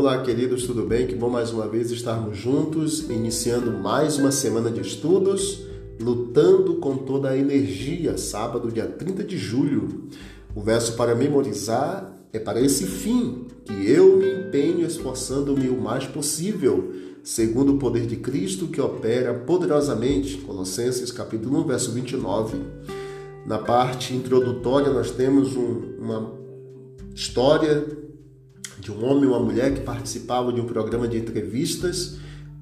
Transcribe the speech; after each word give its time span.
Olá, 0.00 0.22
queridos, 0.22 0.64
tudo 0.64 0.86
bem? 0.86 1.06
Que 1.06 1.14
bom 1.14 1.28
mais 1.28 1.50
uma 1.50 1.68
vez 1.68 1.90
estarmos 1.90 2.34
juntos, 2.34 3.00
iniciando 3.10 3.70
mais 3.70 4.16
uma 4.16 4.32
semana 4.32 4.70
de 4.70 4.80
estudos, 4.80 5.60
lutando 6.00 6.76
com 6.76 6.96
toda 6.96 7.28
a 7.28 7.36
energia, 7.36 8.16
sábado, 8.16 8.72
dia 8.72 8.86
30 8.86 9.22
de 9.22 9.36
julho. 9.36 10.08
O 10.54 10.62
verso 10.62 10.94
para 10.94 11.14
memorizar 11.14 12.16
é 12.32 12.38
para 12.38 12.62
esse 12.62 12.86
fim 12.86 13.46
que 13.62 13.90
eu 13.90 14.16
me 14.16 14.26
empenho 14.26 14.86
esforçando-me 14.86 15.68
o 15.68 15.78
mais 15.78 16.06
possível, 16.06 16.94
segundo 17.22 17.74
o 17.74 17.78
poder 17.78 18.06
de 18.06 18.16
Cristo 18.16 18.68
que 18.68 18.80
opera 18.80 19.34
poderosamente. 19.34 20.38
Colossenses 20.38 21.12
capítulo 21.12 21.60
1, 21.60 21.66
verso 21.66 21.92
29. 21.92 22.56
Na 23.44 23.58
parte 23.58 24.14
introdutória 24.14 24.90
nós 24.90 25.10
temos 25.10 25.54
um, 25.54 25.98
uma 25.98 26.32
história 27.14 28.09
de 28.80 28.90
um 28.90 29.04
homem 29.04 29.24
e 29.24 29.26
uma 29.26 29.38
mulher 29.38 29.74
que 29.74 29.80
participavam 29.80 30.52
de 30.52 30.60
um 30.60 30.66
programa 30.66 31.06
de 31.06 31.18
entrevistas. 31.18 32.16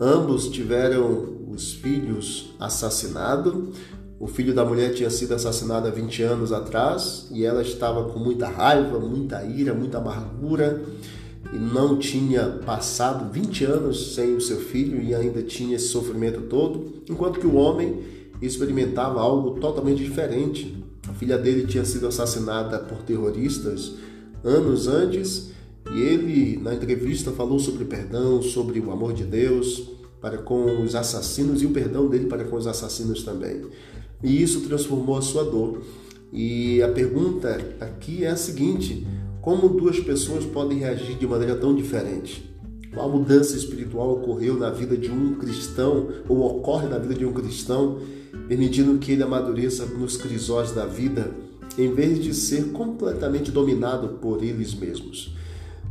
Ambos 0.00 0.48
tiveram 0.48 1.44
os 1.48 1.72
filhos 1.74 2.54
assassinados. 2.58 3.76
O 4.18 4.26
filho 4.26 4.54
da 4.54 4.64
mulher 4.64 4.94
tinha 4.94 5.10
sido 5.10 5.34
assassinado 5.34 5.88
há 5.88 5.90
20 5.90 6.22
anos 6.22 6.52
atrás 6.52 7.28
e 7.32 7.44
ela 7.44 7.62
estava 7.62 8.04
com 8.10 8.18
muita 8.18 8.48
raiva, 8.48 8.98
muita 8.98 9.44
ira, 9.44 9.74
muita 9.74 9.98
amargura 9.98 10.82
e 11.52 11.58
não 11.58 11.98
tinha 11.98 12.60
passado 12.64 13.30
20 13.30 13.64
anos 13.64 14.14
sem 14.14 14.34
o 14.34 14.40
seu 14.40 14.58
filho 14.58 15.02
e 15.02 15.14
ainda 15.14 15.42
tinha 15.42 15.76
esse 15.76 15.88
sofrimento 15.88 16.42
todo, 16.42 17.02
enquanto 17.08 17.38
que 17.38 17.46
o 17.46 17.56
homem 17.56 18.02
experimentava 18.40 19.20
algo 19.20 19.58
totalmente 19.60 20.02
diferente. 20.02 20.82
A 21.08 21.12
filha 21.12 21.36
dele 21.36 21.66
tinha 21.66 21.84
sido 21.84 22.06
assassinada 22.06 22.78
por 22.78 22.98
terroristas 23.02 23.92
anos 24.42 24.86
antes 24.86 25.50
e 25.92 26.00
ele, 26.00 26.58
na 26.62 26.74
entrevista, 26.74 27.30
falou 27.30 27.58
sobre 27.58 27.84
perdão, 27.84 28.42
sobre 28.42 28.80
o 28.80 28.90
amor 28.90 29.12
de 29.12 29.24
Deus 29.24 29.90
para 30.20 30.38
com 30.38 30.82
os 30.82 30.94
assassinos 30.94 31.60
e 31.62 31.66
o 31.66 31.70
perdão 31.70 32.08
dele 32.08 32.26
para 32.26 32.44
com 32.44 32.56
os 32.56 32.66
assassinos 32.66 33.22
também. 33.22 33.60
E 34.22 34.42
isso 34.42 34.62
transformou 34.62 35.18
a 35.18 35.22
sua 35.22 35.44
dor. 35.44 35.82
E 36.32 36.82
a 36.82 36.88
pergunta 36.88 37.60
aqui 37.78 38.24
é 38.24 38.30
a 38.30 38.36
seguinte: 38.36 39.06
como 39.42 39.68
duas 39.68 40.00
pessoas 40.00 40.46
podem 40.46 40.78
reagir 40.78 41.16
de 41.16 41.26
maneira 41.26 41.54
tão 41.54 41.74
diferente? 41.74 42.50
Qual 42.94 43.10
mudança 43.10 43.56
espiritual 43.56 44.12
ocorreu 44.12 44.56
na 44.56 44.70
vida 44.70 44.96
de 44.96 45.10
um 45.10 45.34
cristão, 45.34 46.08
ou 46.28 46.40
ocorre 46.40 46.88
na 46.88 46.96
vida 46.96 47.14
de 47.14 47.26
um 47.26 47.32
cristão, 47.32 47.98
permitindo 48.48 48.98
que 48.98 49.12
ele 49.12 49.22
amadureça 49.22 49.84
nos 49.84 50.16
crisóis 50.16 50.70
da 50.72 50.86
vida, 50.86 51.30
em 51.76 51.92
vez 51.92 52.22
de 52.22 52.32
ser 52.32 52.72
completamente 52.72 53.50
dominado 53.50 54.20
por 54.20 54.42
eles 54.42 54.74
mesmos? 54.74 55.34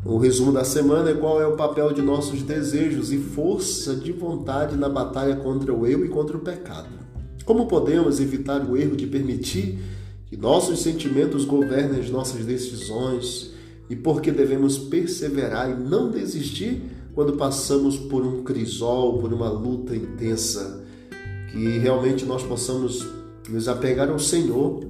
O 0.06 0.18
resumo 0.18 0.52
da 0.52 0.66
semana 0.66 1.12
é 1.12 1.14
qual 1.14 1.42
é 1.42 1.48
o 1.48 1.56
papel 1.56 1.94
de 1.94 2.02
nossos 2.02 2.44
desejos 2.44 3.14
e 3.14 3.18
força 3.18 3.96
de 3.96 4.12
vontade 4.12 4.76
na 4.76 4.90
batalha 4.90 5.38
contra 5.38 5.74
o 5.74 5.88
eu 5.88 6.04
e 6.04 6.10
contra 6.10 6.36
o 6.36 6.42
pecado. 6.42 6.90
Como 7.46 7.68
podemos 7.68 8.20
evitar 8.20 8.70
o 8.70 8.76
erro 8.76 8.98
de 8.98 9.08
permitir 9.08 9.80
que 10.26 10.36
nossos 10.36 10.82
sentimentos 10.82 11.46
governem 11.46 12.02
as 12.02 12.10
nossas 12.10 12.44
decisões 12.44 13.52
e 13.90 13.96
por 13.96 14.22
que 14.22 14.30
devemos 14.30 14.78
perseverar 14.78 15.72
e 15.72 15.82
não 15.82 16.12
desistir 16.12 16.82
quando 17.16 17.38
passamos 17.38 17.98
por 17.98 18.26
um 18.26 18.44
crisol, 18.44 19.20
por 19.20 19.32
uma 19.32 19.50
luta 19.50 19.96
intensa, 19.96 20.84
que 21.50 21.78
realmente 21.78 22.26
nós 22.26 22.44
possamos 22.44 23.08
nos 23.50 23.70
apegar 23.70 24.10
ao 24.10 24.20
Senhor 24.20 24.84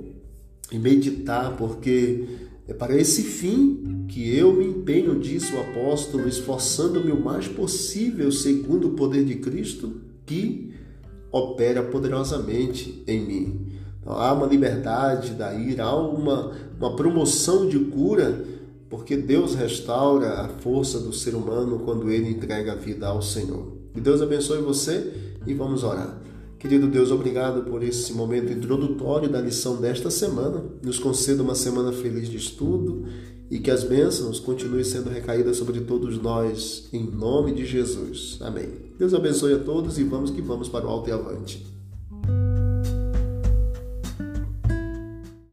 e 0.72 0.80
meditar, 0.80 1.56
porque 1.56 2.26
é 2.68 2.74
para 2.74 2.96
esse 2.96 3.24
fim 3.24 4.06
que 4.08 4.36
eu 4.36 4.54
me 4.54 4.66
empenho, 4.84 5.18
disse 5.18 5.56
o 5.56 5.62
apóstolo, 5.62 6.28
esforçando-me 6.28 7.12
o 7.12 7.20
mais 7.20 7.48
possível, 7.48 8.30
segundo 8.32 8.90
o 8.90 8.92
poder 8.92 9.24
de 9.24 9.36
Cristo, 9.36 10.02
que 10.26 10.74
opera 11.32 11.82
poderosamente 11.82 13.02
em 13.08 13.26
mim. 13.26 13.68
Então, 14.02 14.14
há 14.14 14.34
uma 14.34 14.46
liberdade 14.46 15.32
da 15.32 15.54
ira, 15.54 15.86
há 15.86 15.96
uma, 15.96 16.52
uma 16.78 16.96
promoção 16.96 17.68
de 17.68 17.80
cura, 17.80 18.46
porque 18.90 19.16
Deus 19.16 19.56
restaura 19.56 20.42
a 20.42 20.50
força 20.50 21.00
do 21.00 21.14
ser 21.14 21.34
humano 21.34 21.80
quando 21.80 22.12
ele 22.12 22.30
entrega 22.30 22.74
a 22.74 22.76
vida 22.76 23.08
ao 23.08 23.22
Senhor. 23.22 23.72
Que 23.94 24.02
Deus 24.02 24.22
abençoe 24.22 24.62
você 24.62 25.14
e 25.48 25.54
vamos 25.54 25.84
orar. 25.84 26.20
Querido 26.60 26.88
Deus, 26.88 27.12
obrigado 27.12 27.64
por 27.70 27.84
esse 27.84 28.14
momento 28.14 28.52
introdutório 28.52 29.30
da 29.30 29.42
lição 29.42 29.78
desta 29.82 30.10
semana. 30.10 30.64
Nos 30.82 31.00
conceda 31.00 31.44
uma 31.44 31.56
semana 31.56 31.92
feliz 31.92 32.30
de 32.30 32.38
estudo 32.38 33.06
e 33.54 33.60
que 33.60 33.70
as 33.70 33.84
bênçãos 33.84 34.40
continuem 34.40 34.84
sendo 34.84 35.12
recaídas 35.12 35.58
sobre 35.58 35.80
todos 35.82 36.20
nós, 36.20 36.90
em 36.92 37.04
nome 37.04 37.54
de 37.54 37.64
Jesus. 37.64 38.40
Amém. 38.42 38.68
Deus 38.98 39.14
abençoe 39.14 39.54
a 39.54 39.60
todos 39.60 40.00
e 40.00 40.04
vamos 40.04 40.32
que 40.32 40.42
vamos 40.42 40.68
para 40.68 40.88
o 40.88 40.90
alto 40.90 41.08
e 41.08 41.14
avante. 41.14 41.64